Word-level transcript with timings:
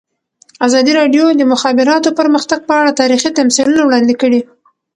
ازادي 0.67 0.91
راډیو 0.99 1.23
د 1.31 1.35
د 1.39 1.43
مخابراتو 1.53 2.15
پرمختګ 2.19 2.59
په 2.67 2.73
اړه 2.81 2.97
تاریخي 3.01 3.29
تمثیلونه 3.39 3.81
وړاندې 3.83 4.13
کړي. 4.21 4.41